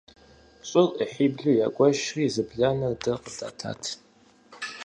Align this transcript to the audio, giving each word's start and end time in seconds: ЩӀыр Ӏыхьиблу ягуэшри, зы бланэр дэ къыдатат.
ЩӀыр 0.69 0.87
Ӏыхьиблу 0.97 1.51
ягуэшри, 1.65 2.25
зы 2.33 2.43
бланэр 2.49 2.93
дэ 3.01 3.13
къыдатат. 3.23 3.81